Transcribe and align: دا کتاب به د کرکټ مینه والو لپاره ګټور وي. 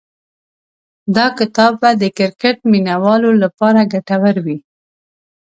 دا 1.15 1.25
کتاب 1.39 1.73
به 1.81 1.89
د 2.01 2.03
کرکټ 2.17 2.57
مینه 2.71 2.95
والو 3.03 3.31
لپاره 3.43 3.89
ګټور 3.93 4.35
وي. 4.45 4.57